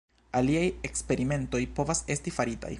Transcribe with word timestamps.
Aliaj 0.37 0.63
eksperimentoj 0.89 1.63
povas 1.81 2.05
esti 2.17 2.39
faritaj. 2.41 2.69